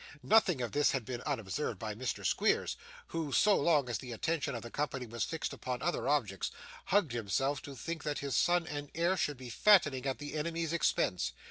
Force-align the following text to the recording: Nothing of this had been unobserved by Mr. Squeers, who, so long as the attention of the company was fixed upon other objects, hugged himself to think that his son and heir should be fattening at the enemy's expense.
Nothing 0.23 0.61
of 0.63 0.71
this 0.71 0.93
had 0.93 1.05
been 1.05 1.21
unobserved 1.27 1.77
by 1.77 1.93
Mr. 1.93 2.25
Squeers, 2.25 2.75
who, 3.09 3.31
so 3.31 3.55
long 3.55 3.87
as 3.87 3.99
the 3.99 4.13
attention 4.13 4.55
of 4.55 4.63
the 4.63 4.71
company 4.71 5.05
was 5.05 5.25
fixed 5.25 5.53
upon 5.53 5.83
other 5.83 6.07
objects, 6.09 6.49
hugged 6.85 7.11
himself 7.11 7.61
to 7.61 7.75
think 7.75 8.01
that 8.01 8.17
his 8.17 8.35
son 8.35 8.65
and 8.65 8.89
heir 8.95 9.15
should 9.15 9.37
be 9.37 9.51
fattening 9.51 10.07
at 10.07 10.17
the 10.17 10.33
enemy's 10.33 10.73
expense. 10.73 11.33